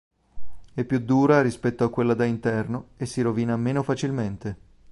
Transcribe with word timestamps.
È 0.73 0.83
più 0.83 0.97
dura 0.99 1.43
rispetto 1.43 1.83
a 1.83 1.91
quella 1.91 2.15
da 2.15 2.25
interno 2.25 2.87
e 2.97 3.05
si 3.05 3.21
rovina 3.21 3.55
meno 3.55 3.83
facilmente. 3.83 4.57